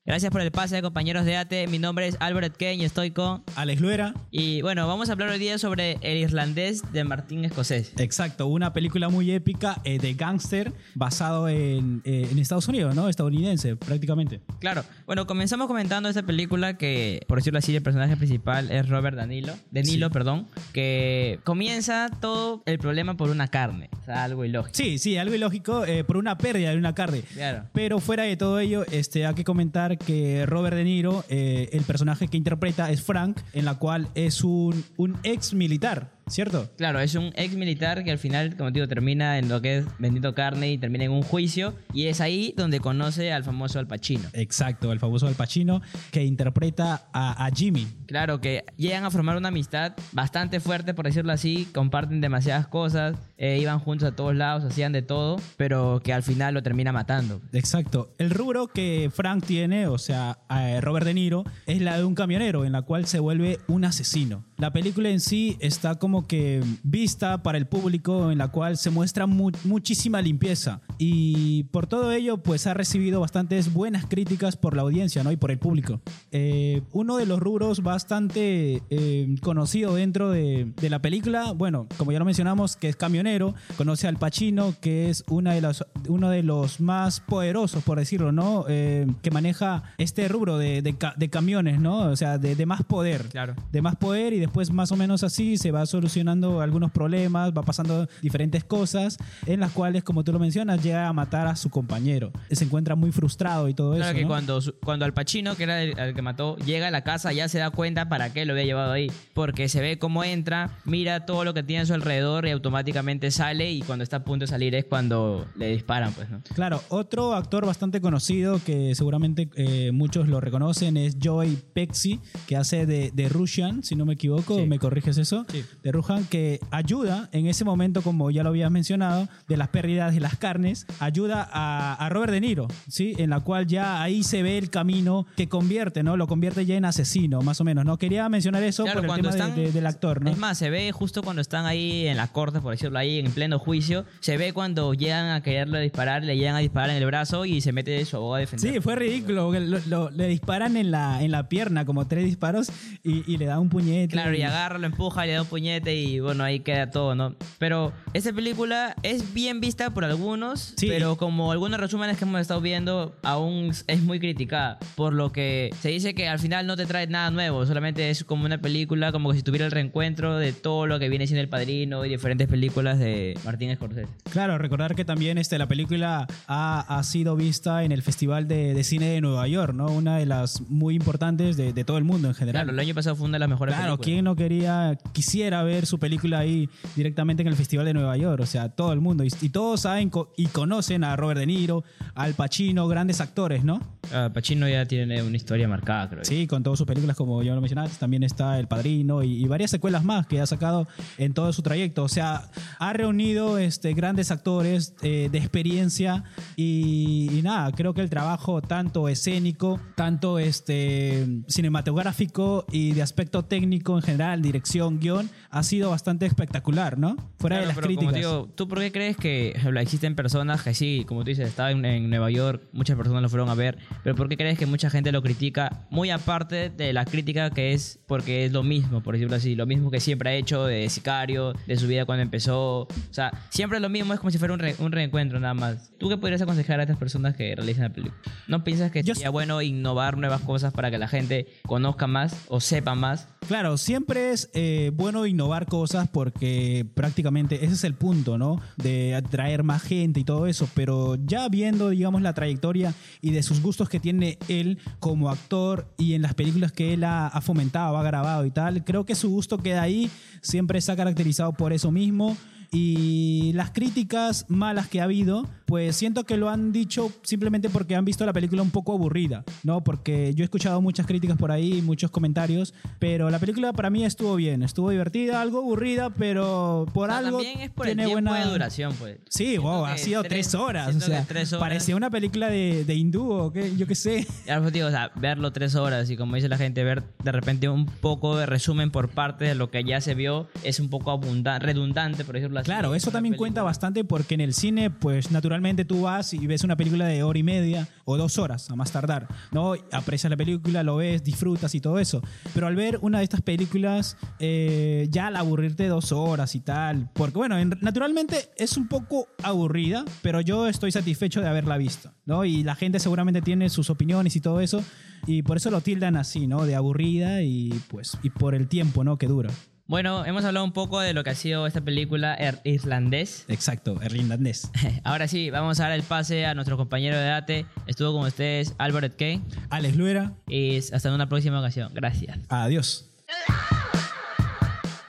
Gracias 0.09 0.33
por 0.33 0.41
el 0.41 0.51
pase, 0.51 0.81
compañeros 0.81 1.27
de 1.27 1.37
ATE. 1.37 1.67
Mi 1.67 1.79
nombre 1.79 2.07
es 2.09 2.17
Albert 2.19 2.57
Kane 2.57 2.77
y 2.77 2.85
estoy 2.85 3.11
con... 3.11 3.43
Alex 3.57 3.79
Luera. 3.83 4.15
Y 4.31 4.63
bueno, 4.63 4.89
vamos 4.89 5.11
a 5.11 5.13
hablar 5.13 5.29
hoy 5.29 5.39
día 5.39 5.59
sobre 5.59 5.99
El 6.01 6.17
Irlandés 6.17 6.81
de 6.95 7.05
Martín 7.05 7.45
Escocés. 7.45 7.93
Exacto, 7.99 8.47
una 8.47 8.73
película 8.73 9.11
muy 9.11 9.31
épica 9.33 9.83
eh, 9.85 9.99
de 9.99 10.15
gángster 10.15 10.73
basado 10.95 11.47
en, 11.51 12.01
eh, 12.07 12.27
en 12.33 12.39
Estados 12.39 12.67
Unidos, 12.69 12.95
¿no? 12.95 13.11
Estadounidense, 13.11 13.77
prácticamente. 13.77 14.41
Claro. 14.61 14.83
Bueno, 15.05 15.27
comenzamos 15.27 15.67
comentando 15.67 16.09
esta 16.09 16.23
película 16.23 16.79
que, 16.79 17.21
por 17.29 17.37
decirlo 17.41 17.59
así, 17.59 17.77
el 17.77 17.83
personaje 17.83 18.17
principal 18.17 18.71
es 18.71 18.89
Robert 18.89 19.15
Danilo. 19.15 19.53
De 19.71 19.83
Nilo, 19.83 20.07
Sí. 20.07 20.13
perdón. 20.15 20.47
Que 20.73 21.39
comienza 21.45 22.09
todo 22.19 22.63
el 22.65 22.79
problema 22.79 23.15
por 23.19 23.29
una 23.29 23.49
carne. 23.49 23.91
O 24.01 24.05
sea, 24.07 24.25
algo 24.25 24.47
ilógico. 24.47 24.75
Sí, 24.75 24.97
sí, 24.97 25.19
algo 25.19 25.35
ilógico 25.35 25.85
eh, 25.85 26.03
por 26.03 26.17
una 26.17 26.39
pérdida 26.39 26.71
de 26.71 26.79
una 26.79 26.95
carne. 26.95 27.25
Claro. 27.35 27.67
Pero 27.75 28.01
fuera 28.01 28.23
de 28.23 28.39
todo 28.39 28.59
ello, 28.59 28.87
este, 28.91 29.27
hay 29.27 29.35
que 29.35 29.45
comentar 29.45 29.98
que 29.99 30.47
Robert 30.47 30.77
De 30.77 30.85
Niro, 30.85 31.25
eh, 31.29 31.69
el 31.73 31.83
personaje 31.85 32.29
que 32.29 32.37
interpreta 32.37 32.91
es 32.91 33.03
Frank, 33.03 33.41
en 33.53 33.65
la 33.65 33.79
cual 33.79 34.09
es 34.15 34.45
un, 34.45 34.85
un 34.97 35.19
ex 35.23 35.55
militar, 35.55 36.18
¿cierto? 36.29 36.69
Claro, 36.77 37.01
es 37.01 37.15
un 37.15 37.33
ex 37.37 37.55
militar 37.55 38.05
que 38.05 38.11
al 38.11 38.19
final, 38.19 38.57
como 38.57 38.73
te 38.73 38.81
digo, 38.81 38.89
termina 38.89 39.39
en 39.39 39.49
lo 39.49 39.61
que 39.61 39.79
es 39.79 39.87
vendiendo 39.99 40.35
carne 40.35 40.73
y 40.73 40.79
termina 40.79 41.05
en 41.05 41.11
un 41.11 41.23
juicio. 41.23 41.75
Y 41.93 42.07
es 42.07 42.21
ahí 42.21 42.55
donde 42.57 42.81
conoce 42.81 43.33
al 43.33 43.45
famoso 43.45 43.79
Al 43.79 43.87
Pacino. 43.87 44.29
Exacto, 44.33 44.93
el 44.93 45.01
famoso 45.01 45.27
Al 45.27 45.35
Pacino, 45.35 45.83
que 46.11 46.25
interpreta 46.25 47.09
a, 47.13 47.47
a 47.47 47.51
Jimmy. 47.51 47.87
Claro, 48.07 48.41
que 48.41 48.65
llegan 48.77 49.05
a 49.05 49.11
formar 49.11 49.37
una 49.37 49.49
amistad 49.49 49.95
bastante 50.13 50.61
fuerte, 50.61 50.95
por 50.95 51.05
decirlo 51.05 51.33
así, 51.33 51.69
comparten 51.75 52.21
demasiadas 52.21 52.67
cosas, 52.67 53.17
eh, 53.37 53.59
iban 53.61 53.79
juntos 53.79 54.09
a 54.09 54.17
todos 54.17 54.35
lados, 54.35 54.65
hacían 54.65 54.93
de 54.93 55.03
todo, 55.03 55.37
pero 55.57 56.01
que 56.03 56.13
al 56.13 56.23
final 56.23 56.55
lo 56.55 56.63
termina 56.63 56.93
matando. 56.93 57.41
Exacto. 57.53 58.15
El 58.19 58.31
rubro 58.31 58.69
que 58.69 59.11
Frank 59.15 59.45
tiene, 59.45 59.87
o 59.87 59.99
sea, 59.99 60.39
eh, 60.51 60.81
Robert 60.81 61.07
De 61.07 61.15
Niro, 61.15 61.45
es 61.67 61.81
la 61.81 61.99
de 61.99 62.05
un 62.05 62.15
camionero, 62.15 62.65
en 62.65 62.73
la 62.73 62.83
cual 62.83 63.07
se 63.07 63.19
vuelve 63.19 63.59
un 63.67 63.85
asesino. 63.85 64.45
La 64.57 64.73
película 64.73 65.09
en 65.11 65.21
sí 65.21 65.57
está 65.61 65.97
como 65.97 66.18
que 66.27 66.63
vista 66.83 67.43
para 67.43 67.59
el 67.59 67.67
público, 67.67 68.31
en 68.31 68.39
la 68.39 68.49
cual 68.49 68.77
se 68.77 68.91
muestra 68.91 69.27
mu- 69.27 69.53
muchísima 69.65 70.21
limpieza. 70.21 70.81
Y 70.99 71.65
por 71.65 71.87
todo 71.87 72.13
ello, 72.13 72.39
pues 72.39 72.67
ha 72.67 72.75
recibido 72.75 73.21
bastantes 73.21 73.73
buenas 73.73 74.07
críticas 74.07 74.57
por 74.57 74.75
la 74.75 74.83
audiencia, 74.83 75.23
¿no? 75.23 75.31
Y 75.31 75.37
por 75.37 75.51
el 75.51 75.59
público. 75.59 76.01
Eh, 76.33 76.83
uno 76.93 77.17
de 77.17 77.27
los 77.27 77.39
rubros 77.39 77.83
bastante 77.83 78.83
eh, 78.91 79.37
conocido 79.43 79.95
dentro 79.95 80.31
de, 80.31 80.73
de 80.81 80.91
la 80.91 81.01
película, 81.01 81.53
bueno, 81.53 81.87
como 81.97 82.11
ya 82.13 82.19
lo 82.19 82.25
mencionamos, 82.25 82.77
que 82.77 82.89
es 82.89 82.97
camionero, 82.97 83.55
conoce 83.77 84.09
al 84.09 84.17
Pacino, 84.17 84.75
que 84.81 85.11
es 85.11 85.25
una 85.29 85.53
de 85.55 85.61
las, 85.61 85.85
uno 86.09 86.31
de 86.31 86.43
los 86.43 86.81
más 86.81 87.21
poderosos, 87.21 87.85
por 87.85 87.99
decirlo, 87.99 88.33
¿no? 88.33 88.65
Eh, 88.69 89.07
que 89.23 89.31
maneja 89.31 89.83
este 89.99 90.27
rubro 90.29 90.59
de, 90.59 90.83
de 90.83 90.97
de 91.17 91.31
camiones, 91.31 91.81
¿no? 91.81 92.01
O 92.11 92.17
sea, 92.17 92.39
de, 92.39 92.57
de 92.57 92.67
más 92.67 92.83
poder. 92.83 93.27
Claro. 93.29 93.55
De 93.71 93.83
más 93.83 93.97
poder 93.97 94.33
y 94.33 94.39
después 94.41 94.73
más 94.73 94.91
o 94.91 94.97
menos 94.97 95.23
así 95.23 95.57
se 95.57 95.71
va 95.71 95.87
solucionando 96.09 96.61
algunos 96.63 96.91
problemas, 96.91 97.53
va 97.57 97.63
pasando 97.63 98.09
diferentes 98.23 98.65
cosas 98.65 99.19
en 99.47 99.61
las 99.61 99.73
cuales, 99.73 100.03
como 100.03 100.25
tú 100.25 100.33
lo 100.33 100.39
mencionas, 100.39 100.83
llega 100.83 101.07
a 101.07 101.13
matar 101.13 101.47
a 101.47 101.55
su 101.55 101.69
compañero. 101.71 102.33
Se 102.51 102.65
encuentra 102.65 102.95
muy 102.97 103.13
frustrado 103.13 103.69
y 103.69 103.75
todo 103.75 103.95
Claro 103.95 104.07
eso. 104.11 104.15
que 104.17 104.23
¿no? 104.23 104.29
cuando, 104.29 104.61
cuando 104.83 105.05
Al 105.05 105.13
Pacino, 105.13 105.55
que 105.55 105.65
era 105.65 105.83
el, 105.83 105.99
el 105.99 106.15
que 106.15 106.23
mató, 106.23 106.57
llega 106.57 106.89
a 106.89 106.91
la 106.91 107.03
casa, 107.03 107.33
ya 107.33 107.47
se 107.49 107.59
da 107.59 107.71
cuenta 107.71 108.09
para 108.09 108.33
qué 108.33 108.45
lo 108.47 108.55
había 108.55 108.65
llevado 108.65 108.93
ahí. 108.93 109.13
Porque 109.35 109.69
se 109.69 109.81
ve 109.81 109.99
cómo 109.99 110.25
entra, 110.25 110.71
mira 110.85 111.27
todo 111.27 111.45
lo 111.45 111.53
que 111.55 111.63
tiene 111.63 111.83
a 111.83 111.87
su 111.87 111.95
alrededor 111.95 112.47
y 112.47 112.51
automáticamente 112.51 113.31
sale. 113.31 113.71
Y 113.71 113.83
cuando 113.83 114.03
está 114.03 114.17
a 114.17 114.25
punto 114.25 114.45
de 114.45 114.49
salir 114.49 114.75
es 114.75 114.87
cuando 114.87 115.47
le 115.57 115.71
disparan, 115.73 116.13
pues, 116.15 116.31
¿no? 116.31 116.41
Claro, 116.55 116.83
otro 116.89 117.35
actor 117.35 117.67
bastante 117.67 118.01
conocido 118.01 118.61
que 118.65 118.95
seguramente 118.95 119.49
eh, 119.57 119.91
muchos 119.93 120.27
lo 120.29 120.41
reconocen 120.41 120.97
es 120.97 121.17
Joey 121.23 121.59
Pexi, 121.75 122.19
que 122.47 122.57
hace 122.57 122.87
de, 122.87 123.11
de 123.13 123.29
Russian, 123.29 123.83
si 123.85 123.95
no 123.95 124.05
me 124.07 124.15
equivoco, 124.15 124.57
Sí. 124.59 124.67
¿me 124.67 124.79
corriges 124.79 125.19
eso? 125.19 125.45
Sí. 125.51 125.65
De 125.83 125.93
Que 126.31 126.61
ayuda 126.71 127.29
en 127.33 127.47
ese 127.47 127.65
momento, 127.65 128.03
como 128.03 128.31
ya 128.31 128.43
lo 128.43 128.51
habías 128.51 128.71
mencionado, 128.71 129.29
de 129.49 129.57
las 129.57 129.69
pérdidas 129.69 130.15
de 130.15 130.21
las 130.21 130.37
carnes, 130.37 130.87
ayuda 131.01 131.49
a, 131.53 131.95
a 131.95 132.09
Robert 132.09 132.33
De 132.33 132.41
Niro, 132.41 132.69
¿sí? 132.89 133.15
En 133.19 133.31
la 133.31 133.41
cual 133.41 133.67
ya 133.67 134.03
ahí 134.03 134.23
se 134.23 134.43
ve 134.43 134.59
el 134.59 134.71
camino 134.71 135.27
que 135.37 135.49
convierte, 135.49 136.03
¿no? 136.03 136.17
Lo 136.17 136.27
convierte 136.27 136.67
ya 136.67 136.77
en 136.77 136.85
asesino, 136.85 137.41
más 137.43 137.61
o 137.61 137.65
menos, 137.65 137.85
¿no? 137.85 137.97
Quería 137.99 138.29
mencionar 138.29 138.63
eso 138.63 138.85
Claro, 138.85 138.99
por 138.99 139.05
el 139.05 139.09
cuando 139.09 139.31
tema 139.31 139.45
de- 139.45 139.51
están- 139.51 139.65
de- 139.65 139.73
del 139.73 139.87
actor, 139.87 140.23
¿no? 140.23 140.31
Es 140.31 140.39
más, 140.39 140.59
se 140.59 140.71
ve 140.71 140.91
justo 140.93 141.23
cuando 141.23 141.43
están 141.43 141.67
ahí 141.67 142.07
en 142.07 142.17
la 142.17 142.29
corte, 142.29 142.61
por 142.61 142.73
decirlo 142.73 142.99
ahí, 142.99 143.19
en 143.19 143.31
pleno 143.33 143.59
juicio. 143.59 144.05
Se 144.21 144.37
ve 144.37 144.53
cuando 144.53 144.95
llegan 144.95 145.31
a 145.31 145.43
quererle 145.43 145.81
disparar, 145.81 146.25
le 146.25 146.37
llegan 146.37 146.57
a 146.57 146.59
disparar 146.61 146.91
en 146.91 146.97
el 146.97 147.07
brazo 147.07 147.45
y 147.45 147.61
se 147.61 147.73
mete 147.73 148.05
su 148.05 148.17
abogado 148.17 148.37
a 148.37 148.39
defender. 148.41 148.73
Sí, 148.75 148.81
fue 148.81 148.97
ridículo. 148.97 149.53
lo- 149.89 150.11
le 150.11 150.27
disparan 150.29 150.77
en 150.77 150.91
la, 150.91 151.23
en 151.23 151.31
la 151.31 151.49
pierna, 151.49 151.85
como 151.85 152.07
tres 152.07 152.25
disparos, 152.25 152.71
y, 153.03 153.31
y 153.33 153.37
le 153.39 153.47
da 153.47 153.59
un 153.59 153.69
puñete. 153.69 154.13
Claro, 154.13 154.35
y 154.37 154.43
agarra, 154.43 154.79
lo 154.79 154.87
empuja, 154.87 155.27
le 155.27 155.33
da 155.33 155.43
un 155.43 155.49
puñete 155.49 155.78
y 155.87 156.21
bueno, 156.21 156.45
ahí 156.45 156.61
queda 156.61 156.91
todo, 156.91 157.15
¿no? 157.15 157.35
Pero 157.59 157.93
esta 158.15 158.33
película 158.33 158.95
es 159.03 159.33
bien 159.35 159.61
vista 159.61 159.91
por 159.91 160.05
algunos, 160.05 160.75
Sí. 160.77 160.87
pero 160.89 161.17
como 161.17 161.53
algunos 161.53 161.79
resúmenes 161.81 162.17
que 162.17 162.25
hemos 162.25 162.41
estado 162.41 162.61
viendo, 162.61 163.15
aún 163.23 163.73
es 163.87 164.03
muy 164.03 164.19
criticada. 164.21 164.79
Por 164.97 165.13
lo 165.13 165.33
que 165.33 165.71
se 165.81 165.89
dice 165.91 166.15
que 166.15 166.29
al 166.29 166.39
final 166.39 166.67
no 166.67 166.77
te 166.77 166.87
trae 166.87 167.07
nada 167.07 167.31
nuevo, 167.31 167.65
solamente 167.67 168.11
es 168.11 168.25
como 168.25 168.45
una 168.45 168.59
película, 168.59 169.13
como 169.13 169.31
que 169.31 169.37
si 169.39 169.43
tuviera 169.43 169.65
el 169.67 169.73
reencuentro 169.73 170.37
de 170.37 170.53
todo 170.53 170.87
lo 170.87 170.99
que 170.99 171.09
viene 171.09 171.27
siendo 171.27 171.43
El 171.43 171.49
Padrino 171.49 172.05
y 172.05 172.09
diferentes 172.09 172.49
películas 172.49 172.99
de 172.99 173.39
Martín 173.45 173.75
Scorsese. 173.75 174.09
Claro, 174.31 174.59
recordar 174.59 174.95
que 174.95 175.05
también 175.05 175.39
este, 175.39 175.59
la 175.59 175.67
película 175.69 176.27
ha, 176.47 176.99
ha 176.99 177.03
sido 177.03 177.37
vista 177.37 177.85
en 177.85 177.93
el 177.93 178.03
Festival 178.03 178.49
de, 178.49 178.75
de 178.75 178.85
Cine 178.85 179.07
de 179.09 179.21
Nueva 179.21 179.47
York, 179.49 179.75
¿no? 179.75 179.87
Una 179.87 180.19
de 180.19 180.27
las 180.27 180.61
muy 180.63 180.95
importantes 180.95 181.57
de, 181.57 181.73
de 181.73 181.85
todo 181.85 181.99
el 181.99 182.05
mundo 182.05 182.29
en 182.29 182.35
general. 182.35 182.65
Claro, 182.65 182.73
el 182.73 182.79
año 182.79 182.95
pasado 182.95 183.17
fue 183.17 183.27
una 183.27 183.37
de 183.37 183.41
las 183.41 183.49
mejores 183.49 183.75
Claro, 183.75 183.97
películas. 183.97 184.05
¿quién 184.05 184.25
no 184.25 184.37
quería, 184.37 184.99
quisiera 185.13 185.63
ver 185.63 185.68
su 185.87 185.99
película 185.99 186.39
ahí 186.39 186.69
directamente 186.97 187.43
en 187.43 187.49
el 187.49 187.57
Festival 187.57 187.87
de 187.87 187.95
Nueva 187.95 188.17
York? 188.17 188.41
O 188.43 188.47
sea, 188.47 188.69
todo 188.69 188.93
el 188.93 189.01
mundo. 189.01 189.25
Y, 189.25 189.49
todos 189.49 189.83
saben 189.83 190.11
y 190.37 190.47
conocen 190.47 191.05
a 191.05 191.17
Robert 191.17 191.41
De 191.41 191.47
Niro, 191.47 191.85
al 192.15 192.35
Pacino, 192.35 192.89
grandes 192.89 193.21
actores, 193.21 193.65
¿no? 193.65 193.98
Ah, 194.13 194.31
Pacino 194.33 194.69
ya 194.69 194.87
tiene 194.87 195.23
una 195.23 195.37
historia 195.37 195.69
marcada, 195.69 196.09
creo. 196.09 196.25
Sí, 196.25 196.47
con 196.47 196.63
todas 196.63 196.79
sus 196.79 196.87
películas, 196.87 197.17
como 197.17 197.43
ya 197.43 197.55
lo 197.55 197.61
mencionaste, 197.61 197.97
también 197.99 198.23
está 198.23 198.59
El 198.59 198.67
Padrino 198.69 199.23
y, 199.23 199.43
y 199.43 199.47
varias 199.49 199.71
secuelas 199.71 200.05
más 200.05 200.27
que 200.27 200.41
ha 200.41 200.47
sacado 200.47 200.87
en 201.19 201.35
todo 201.35 201.53
su 201.53 201.63
trayecto. 201.63 202.05
O 202.05 202.09
sea, 202.09 202.51
ha 202.79 202.93
reunido 202.93 203.59
este, 203.59 203.93
grandes 203.95 204.31
actores 204.31 204.95
eh, 205.03 205.29
de 205.31 205.39
experiencia 205.39 206.25
y, 206.57 207.29
y 207.33 207.43
nada, 207.43 207.71
creo 207.73 207.95
que 207.95 208.01
el 208.01 208.11
trabajo 208.11 208.63
tanto 208.63 209.09
escénico, 209.09 209.81
tanto 209.95 210.39
este, 210.39 211.27
cinematográfico 211.49 212.65
y 212.71 212.93
de 212.93 213.03
aspecto 213.03 213.45
técnico 213.45 213.97
en 213.97 214.03
general, 214.03 214.43
dirección, 214.43 214.99
guion, 215.01 215.31
ha 215.51 215.63
sido 215.63 215.91
bastante 215.91 216.27
espectacular, 216.27 216.99
¿no? 216.99 217.17
Fuera 217.39 217.57
Claro, 217.57 217.61
de 217.63 217.67
las 217.67 217.77
pero 217.77 217.87
críticas. 217.87 218.13
Como 218.13 218.17
digo, 218.17 218.49
¿tú 218.55 218.69
por 218.69 218.79
qué 218.81 218.93
crees 218.93 219.17
que 219.17 219.57
existen 219.81 220.15
personas 220.15 220.63
que 220.63 220.75
sí, 220.75 221.05
como 221.07 221.23
tú 221.23 221.31
dices, 221.31 221.49
estaba 221.49 221.71
en, 221.71 221.85
en 221.85 222.11
Nueva 222.11 222.31
York, 222.31 222.63
muchas 222.73 222.97
personas 222.97 223.23
lo 223.23 223.29
fueron 223.29 223.49
a 223.49 223.55
ver, 223.55 223.79
pero 224.05 224.15
¿por 224.17 224.29
qué 224.29 224.37
crees 224.37 224.59
que 224.59 224.67
mucha 224.67 224.91
gente 224.91 225.13
lo 225.13 225.23
critica? 225.23 225.87
Muy 225.91 226.11
aparte 226.11 226.71
de 226.71 226.93
la 226.93 227.05
crítica 227.05 227.51
que 227.51 227.73
es 227.73 227.99
porque 228.07 228.45
es 228.45 228.53
lo 228.53 228.63
mismo, 228.63 229.03
por 229.03 229.15
decirlo 229.15 229.37
así, 229.37 229.55
lo 229.55 229.67
mismo 229.67 229.91
que 229.91 230.01
siempre 230.01 230.31
ha 230.31 230.35
hecho 230.35 230.65
de 230.65 230.89
Sicario, 230.89 231.53
de 231.67 231.77
su 231.77 231.87
vida 231.87 232.05
cuando 232.05 232.23
empezó. 232.23 232.81
O 232.83 232.89
sea, 233.11 233.33
siempre 233.51 233.81
lo 233.81 233.89
mismo, 233.89 234.15
es 234.15 234.21
como 234.21 234.31
si 234.31 234.39
fuera 234.39 234.55
un, 234.55 234.61
re- 234.61 234.77
un 234.79 234.93
reencuentro 234.93 235.41
nada 235.41 235.55
más. 235.55 235.91
¿Tú 235.99 236.09
qué 236.09 236.17
podrías 236.17 236.41
aconsejar 236.43 236.81
a 236.81 236.85
estas 236.85 236.97
personas 236.99 237.37
que 237.37 237.55
realizan 237.55 237.85
la 237.85 237.93
película? 237.93 238.21
¿No 238.47 238.65
piensas 238.65 238.91
que 238.91 239.03
Yo- 239.03 239.15
sería 239.15 239.31
bueno 239.31 239.61
innovar 239.63 240.17
nuevas 240.17 240.41
cosas 240.43 240.73
para 240.73 240.91
que 240.91 240.99
la 240.99 241.09
gente 241.09 241.47
conozca 241.67 242.07
más 242.07 242.35
o 242.49 242.61
sepa 242.61 242.95
más? 242.95 243.29
Claro, 243.47 243.79
siempre 243.79 244.33
es 244.33 244.51
eh, 244.55 244.91
bueno 244.95 245.25
innovar 245.27 245.67
cosas 245.67 246.09
porque 246.09 246.87
prácticamente 246.95 247.65
ese 247.65 247.75
es 247.75 247.85
el 247.85 247.95
punto, 247.95 248.37
¿no? 248.37 248.61
De 248.77 249.15
atraer 249.15 249.63
más 249.63 249.83
gente 249.83 250.21
y 250.21 250.25
todo 250.25 250.47
eso, 250.47 250.69
pero 250.75 251.17
ya 251.25 251.49
viendo, 251.49 251.89
digamos, 251.91 252.21
la 252.23 252.35
trayectoria 252.35 252.95
y 253.23 253.31
de 253.31 253.43
sus 253.43 253.63
gustos 253.63 253.88
que 253.89 254.01
tiene 254.01 254.39
él 254.49 254.79
como 255.01 255.31
actor 255.31 255.87
y 255.97 256.15
en 256.15 256.23
las 256.23 256.35
películas 256.35 256.73
que 256.73 256.95
él 256.95 257.05
ha, 257.05 257.27
ha 257.27 257.41
fomentado, 257.41 257.97
ha 257.97 258.03
grabado 258.03 258.45
y 258.45 258.51
tal, 258.51 258.85
creo 258.85 259.05
que 259.05 259.15
su 259.15 259.31
gusto 259.31 259.59
queda 259.59 259.83
ahí, 259.83 260.11
siempre 260.41 260.81
se 260.81 260.93
ha 260.93 260.97
caracterizado 260.97 261.53
por 261.53 261.73
eso 261.73 261.91
mismo. 261.91 262.37
Y 262.71 263.53
las 263.55 263.71
críticas 263.71 264.45
malas 264.49 264.89
que 264.89 265.01
ha 265.01 265.05
habido, 265.05 265.47
pues 265.65 265.97
siento 265.97 266.25
que 266.25 266.37
lo 266.37 266.51
han 266.51 266.71
dicho 266.73 267.11
simplemente 267.23 267.71
porque 267.71 267.97
han 267.97 268.05
visto 268.05 268.25
la 268.27 268.33
película 268.33 268.63
un 268.63 268.71
poco 268.71 268.93
aburrida, 268.93 269.45
¿no? 269.63 269.83
Porque 269.83 270.35
yo 270.35 270.43
he 270.43 270.47
escuchado 270.47 270.81
muchas 270.83 271.07
críticas 271.07 271.37
por 271.39 271.51
ahí, 271.51 271.81
muchos 271.83 272.11
comentarios, 272.11 272.75
pero 272.99 273.31
la 273.31 273.39
película 273.39 273.73
para 273.73 273.91
mí 273.91 274.05
estuvo 274.05 274.37
bien, 274.37 274.63
estuvo 274.63 274.91
divertida, 274.91 275.41
algo 275.41 275.59
aburrida, 275.61 276.11
pero 276.11 276.87
por 276.93 277.09
O 277.09 277.13
sea, 277.13 277.19
algo 277.19 277.39
también 277.39 277.61
es 277.61 277.71
por 277.71 277.87
tiene 277.87 278.03
el 278.03 278.09
tiempo 278.11 278.31
buena 278.31 278.45
de 278.45 278.51
duración, 278.53 278.95
pues. 278.99 279.19
Sí, 279.29 279.57
wow, 279.59 279.87
ha 279.87 279.97
sido 279.99 280.23
tres, 280.25 280.55
horas, 280.55 280.95
o 280.95 281.01
sea, 281.01 281.25
tres 281.27 281.53
horas- 281.53 281.61
parecía 281.61 281.97
una 281.97 282.11
película 282.11 282.49
de, 282.49 282.85
de 282.85 282.95
hindú 282.95 283.31
o 283.33 283.53
qué, 283.53 283.75
yo 283.77 283.87
qué 283.87 283.95
sé. 283.95 284.27
Ya, 284.47 284.61
pues, 284.61 284.73
digo, 284.73 284.89
o 284.89 284.91
sea, 284.91 285.11
verlo 285.17 285.53
tres 285.53 285.75
horas 285.75 286.11
y 286.11 286.17
como 286.17 286.35
dice 286.37 286.49
la 286.49 286.59
gente, 286.59 286.85
ver 286.85 287.03
de 287.25 287.33
repente 287.33 287.69
un 287.69 287.87
poco 287.87 288.37
de 288.37 288.47
resumen 288.47 288.91
por 288.91 289.09
parte 289.09 289.45
de 289.47 289.55
lo 289.55 289.71
que 289.71 289.85
ya 289.85 290.01
se 290.01 290.15
vio 290.15 290.49
es 290.65 290.81
un 290.81 290.91
poco 290.91 291.11
abunda- 291.11 291.59
redundante, 291.59 292.25
por 292.25 292.35
decirlo 292.35 292.58
Claro, 292.63 292.95
eso 292.95 293.11
también 293.11 293.35
cuenta 293.39 293.63
bastante 293.63 294.05
porque 294.05 294.35
en 294.35 294.41
el 294.41 294.55
cine, 294.55 294.91
pues 294.91 295.31
naturalmente 295.31 295.85
tú 295.85 296.03
vas 296.03 296.33
y 296.35 296.47
ves 296.47 296.65
una 296.65 296.77
película 296.77 297.07
de 297.07 297.23
hora 297.23 297.39
y 297.39 297.43
media 297.43 297.89
o 298.05 298.17
dos 298.17 298.39
horas, 298.39 298.71
a 298.71 298.77
más 298.77 298.93
tardar, 298.93 299.29
¿no? 299.53 299.75
Aprecias 299.93 300.31
la 300.31 300.37
película, 300.37 300.83
lo 300.83 300.97
ves, 300.97 301.23
disfrutas 301.25 301.75
y 301.75 301.81
todo 301.81 301.99
eso. 301.99 302.23
Pero 302.55 302.67
al 302.67 302.77
ver 302.77 302.99
una 303.03 303.19
de 303.19 303.25
estas 303.25 303.41
películas, 303.43 304.17
eh, 304.39 305.07
ya 305.11 305.29
al 305.29 305.37
aburrirte 305.37 305.87
dos 305.89 306.13
horas 306.13 306.55
y 306.55 306.61
tal, 306.61 307.11
porque 307.15 307.39
bueno, 307.39 307.59
en- 307.59 307.75
naturalmente 307.81 308.51
es 308.57 308.77
un 308.77 308.89
poco 308.89 309.27
aburrida, 309.43 310.05
pero 310.23 310.41
yo 310.41 310.69
estoy 310.69 310.93
satisfecho 310.93 311.41
de 311.41 311.49
haberla 311.49 311.77
visto, 311.79 312.13
¿no? 312.27 312.45
Y 312.45 312.63
la 312.65 312.75
gente 312.75 312.99
seguramente 312.99 313.43
tiene 313.43 313.69
sus 313.71 313.91
opiniones 313.91 314.37
y 314.37 314.41
todo 314.41 314.61
eso, 314.61 314.83
y 315.27 315.43
por 315.43 315.57
eso 315.57 315.71
lo 315.71 315.81
tildan 315.81 316.17
así, 316.17 316.47
¿no? 316.47 316.65
De 316.65 316.75
aburrida 316.75 317.43
y 317.43 317.71
pues, 317.89 318.17
y 318.23 318.31
por 318.31 318.55
el 318.55 318.69
tiempo, 318.69 319.05
¿no? 319.05 319.19
Que 319.19 319.27
dura. 319.27 319.51
Bueno, 319.89 320.27
hemos 320.27 320.45
hablado 320.45 320.67
un 320.67 320.73
poco 320.73 321.01
de 321.01 321.15
lo 321.15 321.25
que 321.25 321.31
ha 321.31 321.35
sido 321.35 321.67
esta 321.67 321.81
película 321.81 322.37
er- 322.39 322.61
irlandés. 322.65 323.47
Exacto, 323.49 323.99
irlandés. 324.05 324.71
Ahora 325.03 325.27
sí, 325.29 325.49
vamos 325.49 325.81
a 325.81 325.85
dar 325.85 325.93
el 325.93 326.03
pase 326.03 326.45
a 326.45 326.53
nuestro 326.53 326.77
compañero 326.77 327.17
de 327.17 327.25
date. 327.25 327.67
Estuvo 327.87 328.13
con 328.13 328.27
ustedes 328.27 328.75
Albert 328.77 329.17
Kane. 329.19 329.41
Alex 329.71 329.97
Luera, 329.97 330.35
Y 330.47 330.77
hasta 330.77 331.11
una 331.15 331.27
próxima 331.31 331.59
ocasión. 331.59 331.91
Gracias. 331.95 332.39
adiós. 332.51 333.07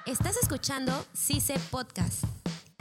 Estás 0.05 0.37
escuchando 0.41 1.05
CICE 1.13 1.55
Podcast. 1.69 2.23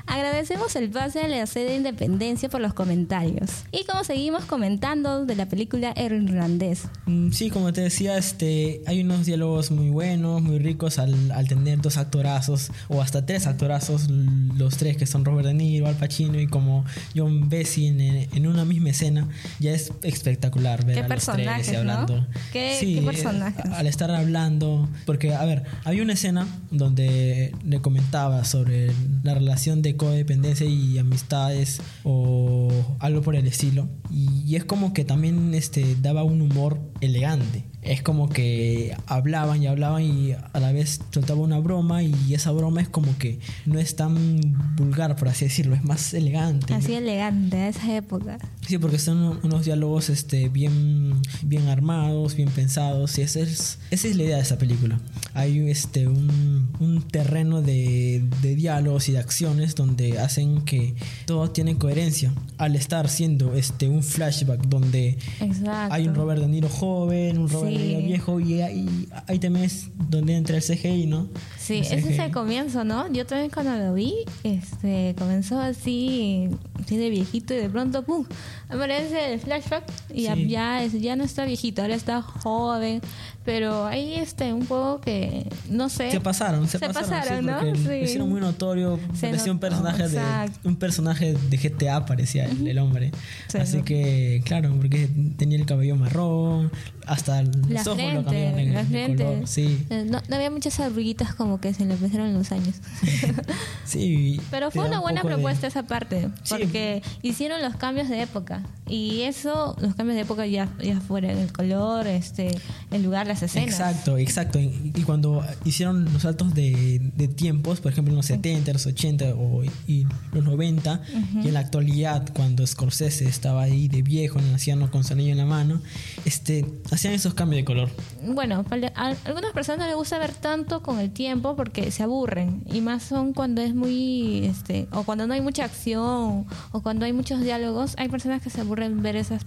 Agradecemos 0.09 0.75
el 0.77 0.91
pase 0.91 1.21
a 1.21 1.29
la 1.29 1.47
sede 1.47 1.71
de 1.71 1.77
Independencia 1.77 2.49
por 2.49 2.61
los 2.61 2.73
comentarios. 2.75 3.51
Y 3.73 3.85
como 3.85 4.05
seguimos 4.05 4.45
comentando 4.45 5.27
de 5.27 5.37
la 5.37 5.47
película 5.47 5.93
Irlandés. 5.97 6.83
Mm, 7.07 7.31
Sí, 7.33 7.51
como 7.51 7.73
te 7.73 7.83
decía, 7.83 8.17
este, 8.17 8.81
hay 8.87 9.03
unos 9.03 9.27
diálogos 9.27 9.71
muy 9.71 9.91
buenos, 9.91 10.41
muy 10.43 10.59
ricos 10.59 10.99
al, 10.99 11.31
al 11.31 11.47
tener 11.47 11.81
dos 11.81 11.99
actorazos 11.99 12.71
o 12.89 13.03
hasta 13.03 13.27
tres 13.27 13.47
actorazos, 13.47 14.09
los 14.11 14.77
tres 14.79 14.97
que 14.97 15.07
son 15.07 15.25
Robert 15.25 15.47
De 15.47 15.55
Niro, 15.55 15.87
Al 15.87 15.95
Pacino 15.97 16.41
y 16.41 16.47
como 16.47 16.85
John 17.15 17.49
Bessie 17.49 17.89
en, 17.89 18.01
en 18.01 18.47
una 18.47 18.65
misma 18.65 18.91
escena, 18.91 19.29
ya 19.59 19.73
es 19.73 19.93
espectacular 20.03 20.85
ver 20.87 20.95
Qué 20.97 21.01
a 21.05 21.09
los 21.09 21.25
tres 21.27 21.69
y 21.69 21.73
¿no? 21.73 21.79
hablando. 21.79 22.27
Qué- 22.53 22.77
Sí, 22.81 22.95
qué 22.97 23.03
personajes. 23.03 23.65
al 23.73 23.87
estar 23.87 24.11
hablando, 24.11 24.89
porque 25.05 25.35
a 25.35 25.45
ver, 25.45 25.65
había 25.85 26.03
una 26.03 26.15
escena 26.15 26.47
donde 26.71 27.53
le 27.65 27.81
comentaba 27.81 28.45
sobre 28.45 28.91
la 29.23 29.35
relación 29.35 29.83
de 29.83 29.97
codependencia 29.99 30.67
y 30.67 30.99
amistades 30.99 31.83
o 32.05 32.97
algo 33.01 33.21
por 33.21 33.37
el 33.37 33.47
estilo. 33.47 33.89
Y, 34.11 34.43
y 34.47 34.57
es 34.57 34.65
como 34.65 34.95
que 34.95 35.05
también 35.05 35.55
este, 35.55 35.97
daba 36.01 36.25
un 36.25 36.41
humor 36.41 36.79
elegante. 37.01 37.65
Es 37.83 38.03
como 38.03 38.29
que 38.29 38.97
hablaban 39.07 39.63
y 39.63 39.67
hablaban 39.67 40.03
y 40.03 40.33
a 40.33 40.61
la 40.61 40.73
vez 40.73 41.01
soltaba 41.11 41.41
una 41.41 41.59
broma 41.59 42.03
y 42.03 42.35
esa 42.35 42.51
broma 42.51 42.81
es 42.81 42.89
como 42.89 43.17
que 43.19 43.39
no 43.67 43.79
es 43.79 43.97
tan 43.97 44.75
vulgar, 44.77 45.17
por 45.17 45.29
así 45.29 45.45
decirlo, 45.45 45.75
es 45.75 45.85
más 45.85 46.13
elegante. 46.13 46.75
Así 46.75 46.95
elegante 46.95 47.57
a 47.57 47.69
esa 47.69 47.97
época. 47.97 48.39
Sí, 48.69 48.77
porque 48.77 48.99
son 48.99 49.17
un- 49.23 49.39
unos 49.45 49.65
diálogos 49.65 50.11
este, 50.11 50.51
bien, 50.51 51.15
bien 51.43 51.69
armados, 51.69 52.35
bien 52.37 52.51
pensados, 52.51 53.17
y 53.19 53.23
esa 53.23 53.41
es, 53.41 53.79
esa 53.91 54.09
es 54.09 54.15
la 54.17 54.25
idea 54.25 54.37
de 54.37 54.43
esta 54.43 54.59
película. 54.59 55.01
Hay 55.33 55.71
este, 55.71 56.07
un, 56.07 56.69
un 56.79 57.03
terreno 57.03 57.63
de, 57.63 58.23
de 58.43 58.55
diálogos 58.55 59.09
y 59.09 59.13
de 59.13 59.19
acciones 59.21 59.75
donde 59.75 60.19
hacen 60.19 60.63
que 60.67 60.95
todo 61.25 61.51
tiene 61.51 61.79
coherencia. 61.79 62.31
Al 62.59 62.77
estar 62.77 63.09
siendo 63.09 63.55
este, 63.55 63.89
un 63.89 64.03
flashback 64.03 64.61
donde 64.67 65.17
Exacto. 65.41 65.95
hay 65.95 66.07
un 66.09 66.15
Robert 66.15 66.41
De 66.43 66.49
Niro 66.49 66.69
joven, 66.69 67.39
un 67.39 67.49
Robert 67.49 67.75
Sí. 67.75 67.79
De 67.79 67.89
Niro 67.95 68.07
viejo, 68.07 68.41
y 68.41 68.61
ahí, 68.61 69.09
ahí 69.29 69.39
también 69.39 69.65
es 69.65 69.87
donde 70.11 70.37
entra 70.37 70.57
el 70.57 70.63
CGI, 70.63 71.07
¿no? 71.07 71.29
Sí, 71.59 71.77
ese 71.79 71.97
es 71.99 72.19
el 72.19 72.31
comienzo, 72.33 72.85
¿no? 72.85 73.11
Yo 73.13 73.25
también 73.25 73.51
cuando 73.51 73.75
lo 73.77 73.95
vi, 73.95 74.15
este, 74.45 75.15
comenzó 75.19 75.59
así, 75.61 76.49
así 76.83 76.97
de 76.99 77.09
viejito 77.11 77.55
y 77.55 77.59
de 77.59 77.69
pronto, 77.71 78.03
¡pum! 78.03 78.27
Aparece 78.69 79.33
el 79.35 79.41
flashback 79.41 79.85
y 80.13 80.23
ya, 80.23 80.35
Sí. 80.35 80.49
ya, 80.49 80.83
es- 80.83 81.01
ya 81.01 81.17
no 81.17 81.25
está 81.25 81.45
viejito, 81.45 81.83
ahora 81.83 81.95
está 81.95 82.23
joven. 82.23 83.01
Pero 83.45 83.87
ahí 83.87 84.13
este, 84.15 84.53
un 84.53 84.67
poco 84.67 85.01
que, 85.01 85.49
no 85.71 85.89
sé. 85.89 86.11
Se 86.11 86.21
pasaron, 86.21 86.67
se, 86.69 86.79
Se 86.79 86.87
pasaron, 86.87 87.09
pasaron, 87.09 87.41
sí, 87.41 87.47
¿no? 87.47 87.77
Sí. 87.77 87.83
lo 87.89 87.97
hicieron 87.97 88.29
muy 88.29 88.41
notorio. 88.43 89.01
Se 89.15 89.29
parecía 89.29 89.53
un 89.53 89.59
personaje 89.59 90.07
de 90.09 90.21
un 90.65 90.77
personaje 90.77 91.33
de 91.35 91.57
GTA 91.57 92.05
parecía 92.05 92.45
el, 92.45 92.69
el 92.69 92.79
hombre. 92.79 93.11
Se 93.47 93.59
Así 93.59 93.77
notó. 93.77 93.87
que 93.87 94.43
claro, 94.45 94.75
porque 94.77 95.09
tenía 95.39 95.57
el 95.57 95.65
cabello 95.65 95.97
marrón, 95.97 96.71
hasta 97.07 97.43
los 97.43 97.87
ojos 97.87 98.13
lo 98.13 98.23
cambiaron 98.25 98.59
en- 98.59 98.75
la 98.75 98.85
frente. 98.85 99.25
color. 99.25 99.47
Sí, 99.49 99.87
Eh, 99.89 100.05
No, 100.07 100.21
no 100.29 100.37
había 100.37 100.51
muchas 100.51 100.79
arruguitas 100.81 101.35
como 101.35 101.59
que 101.59 101.73
se 101.73 101.87
le 101.87 101.95
empezaron 101.95 102.35
los 102.35 102.53
años. 102.53 102.75
sí. 103.85 104.41
Pero 104.51 104.71
fue 104.71 104.87
una 104.87 104.99
un 104.99 105.03
buena 105.05 105.23
poco 105.23 105.29
de- 105.31 105.35
propuesta 105.37 105.67
esa 105.67 105.85
parte, 105.85 106.29
Sí. 106.43 106.55
porque 106.59 107.03
hicieron 107.23 107.63
los 107.63 107.77
cambios 107.77 108.09
de 108.11 108.21
época. 108.23 108.48
Y 108.87 109.23
eso, 109.23 109.77
los 109.81 109.95
cambios 109.95 110.17
de 110.17 110.23
época 110.23 110.47
ya, 110.47 110.69
ya 110.83 111.01
fueron 111.01 111.33
el 111.33 111.53
color, 111.53 112.07
este, 112.07 112.59
el 112.91 113.03
lugar, 113.03 113.27
las 113.27 113.43
escenas. 113.43 113.69
Exacto, 113.69 114.17
exacto. 114.17 114.59
Y, 114.59 114.93
y 114.95 115.03
cuando 115.03 115.45
hicieron 115.65 116.11
los 116.13 116.23
saltos 116.23 116.55
de, 116.55 117.13
de 117.15 117.29
tiempos, 117.29 117.81
por 117.81 117.93
ejemplo 117.93 118.13
en 118.13 118.17
los 118.17 118.27
70, 118.27 118.73
los 118.73 118.87
80 118.87 119.35
o, 119.37 119.63
y 119.87 120.07
los 120.33 120.45
90, 120.45 121.03
y 121.43 121.49
en 121.49 121.55
la 121.55 121.61
actualidad, 121.61 122.29
cuando 122.35 122.67
Scorsese 122.67 123.27
estaba 123.27 123.63
ahí 123.63 123.89
de 123.89 124.03
viejo, 124.03 124.39
en 124.39 124.47
el 124.47 124.53
anciano 124.53 124.91
con 124.91 125.05
su 125.05 125.13
anillo 125.13 125.33
en 125.33 125.39
la 125.39 125.47
mano, 125.47 125.81
este, 126.25 126.65
hacían 126.91 127.15
esos 127.15 127.35
cambios 127.35 127.61
de 127.61 127.65
color. 127.65 127.91
Bueno, 128.23 128.65
a 128.95 129.15
algunas 129.25 129.53
personas 129.53 129.81
no 129.81 129.87
les 129.87 129.97
gusta 129.97 130.19
ver 130.19 130.33
tanto 130.33 130.83
con 130.83 130.99
el 130.99 131.11
tiempo 131.11 131.57
porque 131.57 131.91
se 131.91 132.03
aburren. 132.03 132.63
Y 132.73 132.81
más 132.81 133.03
son 133.03 133.33
cuando 133.33 133.63
es 133.63 133.75
muy, 133.75 134.47
este, 134.47 134.89
o 134.93 135.05
cuando 135.05 135.27
no 135.27 135.35
hay 135.35 135.41
mucha 135.41 135.65
acción, 135.65 136.47
o 136.73 136.83
cuando 136.83 137.05
hay 137.05 137.13
muchos 137.13 137.41
diálogos. 137.41 137.95
Hay 137.99 138.09
personas 138.09 138.38
que 138.41 138.51
se 138.51 138.61
aburren 138.61 139.03
ver 139.03 139.17
esas, 139.17 139.43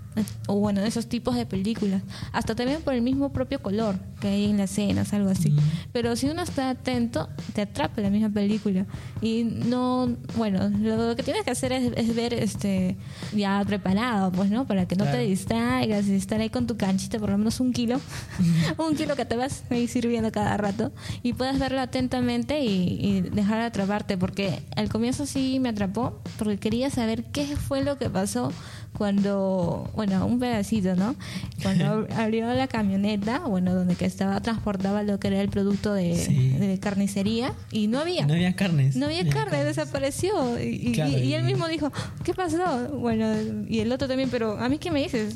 o 0.48 0.56
bueno, 0.56 0.82
esos 0.82 1.08
tipos 1.08 1.36
de 1.36 1.46
películas. 1.46 2.02
Hasta 2.32 2.56
también 2.56 2.82
por 2.82 2.94
el 2.94 3.02
mismo 3.02 3.32
propio 3.32 3.62
color 3.62 3.96
que 4.20 4.28
hay 4.28 4.46
en 4.46 4.58
las 4.58 4.72
escenas, 4.72 5.14
algo 5.14 5.30
así. 5.30 5.54
Pero 5.92 6.16
si 6.16 6.28
uno 6.30 6.42
está 6.44 6.70
atento, 6.70 7.30
te 7.54 7.62
atrapa 7.62 8.02
la 8.02 8.10
misma 8.10 8.30
película. 8.30 8.86
Y 9.22 9.44
no, 9.44 10.16
bueno, 10.38 10.70
lo 10.70 11.16
que 11.16 11.24
tienes 11.24 11.44
que 11.44 11.52
hacer 11.52 11.72
es, 11.72 11.92
es 11.96 12.16
ver 12.16 12.34
este 12.34 12.98
ya 13.34 13.64
preparado, 13.66 14.32
pues, 14.32 14.50
¿no? 14.50 14.66
Para 14.68 14.86
que 14.88 14.96
no 14.96 15.04
Claro. 15.06 15.18
te 15.18 15.24
distraigas 15.26 16.06
y 16.08 16.14
estar 16.16 16.40
ahí 16.40 16.50
con 16.50 16.68
tu 16.68 16.78
canchita 16.78 17.20
por 17.20 17.30
lo 17.32 17.38
menos 17.38 17.60
un 17.60 17.74
kilo. 17.74 18.00
un 18.78 18.96
kilo 18.96 19.16
que 19.16 19.26
te 19.26 19.36
vas 19.36 19.64
ahí 19.70 19.88
sirviendo 19.88 20.32
cada 20.32 20.58
rato 20.58 20.92
y 21.24 21.34
puedas 21.34 21.58
verlo 21.60 21.80
atentamente 21.82 22.62
y, 22.64 23.00
y 23.02 23.22
dejar 23.22 23.60
de 23.60 23.66
atraparte. 23.66 24.18
Porque 24.18 24.62
al 24.76 24.90
comienzo 24.90 25.26
sí 25.26 25.60
me 25.60 25.70
atrapó 25.70 26.22
porque 26.38 26.58
quería 26.58 26.90
saber 26.90 27.24
qué 27.26 27.46
fue 27.58 27.84
lo 27.84 27.98
que 27.98 28.10
pasó 28.10 28.52
cuando, 28.98 29.90
bueno, 29.96 30.26
un 30.26 30.40
pedacito, 30.40 30.96
¿no? 30.96 31.16
Cuando 31.64 31.86
ab- 32.08 32.14
abrió 32.18 32.54
la 32.54 32.68
camioneta, 32.68 33.40
bueno, 33.40 33.74
donde 33.74 33.96
que 33.96 34.06
estaba 34.06 34.40
transportaba 34.42 35.02
lo 35.04 35.20
que 35.20 35.28
era 35.30 35.42
el 35.42 35.50
producto 35.50 35.94
de, 35.94 36.16
Sí. 36.16 36.50
de 36.50 36.80
carnicería 36.80 37.54
y 37.72 37.88
no 37.88 38.00
había. 38.00 38.26
No 38.28 38.34
había 38.34 38.56
carnes. 38.56 38.96
No 38.96 39.08
había 39.08 39.28
carne, 39.28 39.64
desapareció. 39.64 40.60
Y, 40.62 40.90
y- 40.90 40.92
Claro, 40.92 41.18
y 41.18 41.34
él 41.34 41.44
mismo 41.44 41.68
dijo, 41.68 41.92
¿qué 42.24 42.34
pasó? 42.34 42.90
Bueno, 43.00 43.26
y 43.68 43.80
el 43.80 43.92
otro 43.92 44.08
también, 44.08 44.30
pero 44.30 44.58
¿a 44.60 44.70
mí 44.70 44.78
qué 44.78 44.92
me 44.92 45.02
dices? 45.02 45.36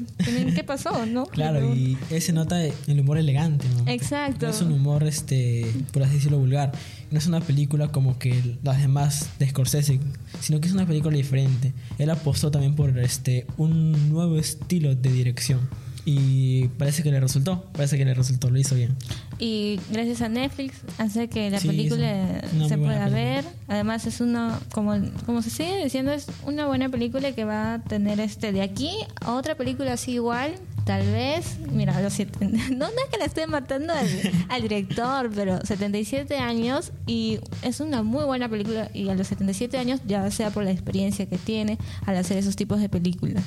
¿Qué 0.53 0.63
pasó? 0.63 1.05
¿No? 1.05 1.25
Claro, 1.25 1.59
Pero- 1.59 1.75
y 1.75 1.97
ese 2.12 2.33
nota 2.33 2.63
el 2.63 3.00
humor 3.00 3.17
elegante, 3.17 3.65
¿no? 3.75 3.89
Exacto. 3.91 4.45
No 4.45 4.51
es 4.51 4.62
un 4.62 4.71
humor, 4.71 5.03
este, 5.03 5.65
por 5.91 6.03
así 6.03 6.15
decirlo, 6.15 6.38
vulgar. 6.39 6.71
No 7.12 7.19
es 7.19 7.27
una 7.27 7.39
película 7.39 7.88
como 7.89 8.17
que 8.19 8.57
las 8.63 8.79
demás 8.81 9.29
de 9.39 9.47
Scorsese, 9.50 10.00
sino 10.41 10.59
que 10.59 10.67
es 10.67 10.74
una 10.74 10.85
película 10.85 11.15
diferente. 11.15 11.71
Él 11.97 12.09
apostó 12.09 12.51
también 12.51 12.75
por 12.75 12.97
este 13.00 13.44
un 13.57 14.09
nuevo 14.09 14.37
estilo 14.37 14.95
de 14.95 15.11
dirección. 15.11 15.59
Y 16.07 16.67
parece 16.77 17.01
que 17.01 17.09
le 17.09 17.19
resultó, 17.19 17.63
parece 17.73 17.97
que 17.97 18.05
le 18.05 18.13
resultó, 18.13 18.51
lo 18.51 18.59
hizo 18.59 18.75
bien. 18.75 18.95
Y 19.39 19.79
gracias 19.89 20.21
a 20.21 20.29
Netflix 20.29 20.75
hace 20.99 21.27
que 21.29 21.49
la 21.49 21.59
Sí, 21.59 21.67
película 21.67 22.41
se 22.67 22.77
pueda 22.77 23.09
ver. 23.09 23.43
Además 23.67 24.05
es 24.05 24.21
una, 24.21 24.59
como, 24.71 24.93
como 25.25 25.41
se 25.41 25.49
sigue 25.49 25.83
diciendo, 25.83 26.11
es 26.11 26.27
una 26.45 26.67
buena 26.67 26.89
película 26.89 27.31
que 27.31 27.43
va 27.43 27.73
a 27.73 27.81
tener 27.81 28.19
este 28.19 28.51
de 28.51 28.61
aquí 28.61 28.91
a 29.19 29.33
otra 29.33 29.55
película 29.55 29.93
así 29.93 30.11
igual. 30.11 30.53
Tal 30.85 31.03
vez, 31.07 31.57
mira, 31.71 31.97
a 31.97 32.01
los 32.01 32.13
siete, 32.13 32.45
no, 32.71 32.85
es 32.85 32.93
que 33.11 33.17
le 33.17 33.25
esté 33.25 33.47
matando 33.47 33.91
al, 33.91 34.07
al 34.49 34.61
director, 34.61 35.31
pero 35.33 35.59
77 35.65 36.37
años 36.37 36.91
y 37.07 37.39
es 37.63 37.79
una 37.79 38.03
muy 38.03 38.23
buena 38.23 38.47
película 38.47 38.91
y 38.93 39.09
a 39.09 39.15
los 39.15 39.27
77 39.27 39.79
años 39.79 40.01
ya 40.05 40.29
sea 40.29 40.51
por 40.51 40.63
la 40.63 40.69
experiencia 40.69 41.25
que 41.25 41.39
tiene 41.39 41.79
al 42.05 42.17
hacer 42.17 42.37
esos 42.37 42.55
tipos 42.55 42.79
de 42.79 42.87
películas. 42.87 43.43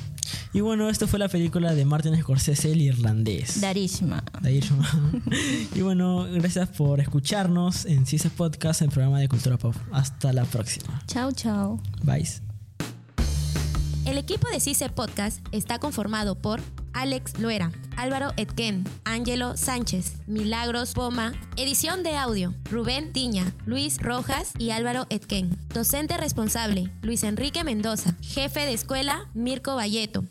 Y 0.51 0.61
bueno, 0.61 0.89
esto 0.89 1.07
fue 1.07 1.19
la 1.19 1.29
película 1.29 1.73
de 1.73 1.85
Martin 1.85 2.19
Scorsese, 2.19 2.71
el 2.71 2.81
irlandés. 2.81 3.61
Darishma. 3.61 4.23
Llamado. 4.41 5.21
y 5.75 5.81
bueno, 5.81 6.23
gracias 6.23 6.67
por 6.69 6.99
escucharnos 6.99 7.85
en 7.85 8.05
CISA 8.05 8.29
Podcast, 8.31 8.81
el 8.81 8.89
programa 8.89 9.19
de 9.19 9.29
Cultura 9.29 9.57
Pop. 9.57 9.75
Hasta 9.91 10.33
la 10.33 10.43
próxima. 10.45 11.01
Chao, 11.07 11.31
chao. 11.31 11.79
Bye. 12.03 12.27
El 14.05 14.17
equipo 14.17 14.49
de 14.49 14.59
CICE 14.59 14.89
Podcast 14.89 15.39
está 15.51 15.77
conformado 15.77 16.33
por 16.33 16.61
Alex 16.99 17.39
Loera, 17.39 17.71
Álvaro 17.95 18.33
Etquén, 18.35 18.83
Ángelo 19.05 19.55
Sánchez, 19.55 20.15
Milagros 20.27 20.91
Poma, 20.93 21.31
edición 21.55 22.03
de 22.03 22.17
audio, 22.17 22.53
Rubén 22.69 23.13
Tiña, 23.13 23.53
Luis 23.65 23.99
Rojas 24.01 24.51
y 24.57 24.71
Álvaro 24.71 25.07
Etquén. 25.09 25.57
Docente 25.73 26.17
responsable, 26.17 26.91
Luis 27.01 27.23
Enrique 27.23 27.63
Mendoza. 27.63 28.15
Jefe 28.21 28.65
de 28.65 28.73
escuela, 28.73 29.29
Mirko 29.33 29.77
Valleto. 29.77 30.25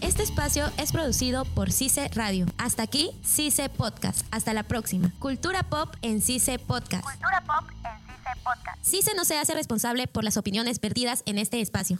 Este 0.00 0.22
espacio 0.22 0.64
es 0.78 0.92
producido 0.92 1.44
por 1.44 1.70
CICE 1.70 2.08
Radio. 2.14 2.46
Hasta 2.56 2.82
aquí, 2.82 3.10
CICE 3.22 3.68
Podcast. 3.68 4.26
Hasta 4.30 4.54
la 4.54 4.62
próxima. 4.62 5.12
Cultura 5.18 5.62
Pop 5.62 5.94
en 6.00 6.22
CICE 6.22 6.58
Podcast. 6.58 7.04
Cultura 7.04 7.44
Pop 7.46 7.68
en 7.84 8.06
CICE 8.06 8.30
Podcast. 8.42 8.82
CICE 8.82 9.14
no 9.14 9.26
se 9.26 9.36
hace 9.36 9.52
responsable 9.52 10.06
por 10.06 10.24
las 10.24 10.38
opiniones 10.38 10.80
vertidas 10.80 11.22
en 11.26 11.36
este 11.36 11.60
espacio. 11.60 11.98